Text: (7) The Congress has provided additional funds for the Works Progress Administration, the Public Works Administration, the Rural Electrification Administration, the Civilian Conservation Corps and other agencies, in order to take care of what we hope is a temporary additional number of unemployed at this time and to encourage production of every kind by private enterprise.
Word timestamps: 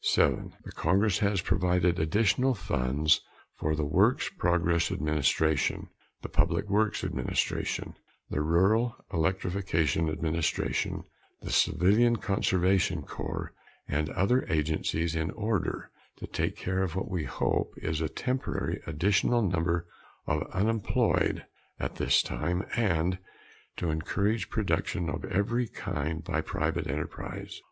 (7) 0.03 0.53
The 0.65 0.71
Congress 0.71 1.19
has 1.19 1.41
provided 1.41 1.99
additional 1.99 2.55
funds 2.55 3.21
for 3.55 3.75
the 3.75 3.85
Works 3.85 4.31
Progress 4.35 4.91
Administration, 4.91 5.89
the 6.23 6.27
Public 6.27 6.67
Works 6.67 7.03
Administration, 7.03 7.93
the 8.27 8.41
Rural 8.41 8.95
Electrification 9.13 10.09
Administration, 10.09 11.03
the 11.43 11.51
Civilian 11.51 12.15
Conservation 12.15 13.03
Corps 13.03 13.53
and 13.87 14.09
other 14.09 14.43
agencies, 14.49 15.15
in 15.15 15.29
order 15.29 15.91
to 16.17 16.25
take 16.25 16.57
care 16.57 16.81
of 16.81 16.95
what 16.95 17.11
we 17.11 17.25
hope 17.25 17.71
is 17.77 18.01
a 18.01 18.09
temporary 18.09 18.81
additional 18.87 19.43
number 19.43 19.85
of 20.25 20.49
unemployed 20.51 21.45
at 21.79 21.97
this 21.97 22.23
time 22.23 22.65
and 22.75 23.19
to 23.77 23.91
encourage 23.91 24.49
production 24.49 25.11
of 25.11 25.23
every 25.25 25.67
kind 25.67 26.23
by 26.23 26.41
private 26.41 26.87
enterprise. 26.87 27.59